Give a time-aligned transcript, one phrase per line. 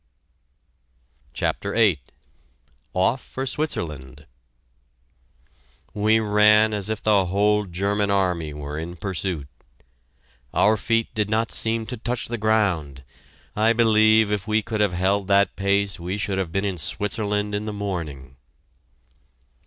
[1.31, 1.99] CHAPTER VIII
[2.95, 4.25] OFF FOR SWITZERLAND!
[5.93, 9.47] We ran as if the whole German Army were in pursuit.
[10.55, 13.03] Our feet did not seem to touch the ground.
[13.55, 17.53] I believe if we could have held that pace we should have been in Switzerland
[17.53, 18.37] in the morning!